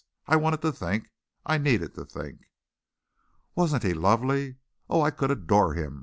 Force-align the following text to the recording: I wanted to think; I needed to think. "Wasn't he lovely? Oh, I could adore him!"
I 0.25 0.35
wanted 0.35 0.63
to 0.63 0.71
think; 0.71 1.11
I 1.45 1.59
needed 1.59 1.93
to 1.93 2.05
think. 2.05 2.39
"Wasn't 3.53 3.83
he 3.83 3.93
lovely? 3.93 4.55
Oh, 4.89 5.03
I 5.03 5.11
could 5.11 5.29
adore 5.29 5.75
him!" 5.75 5.99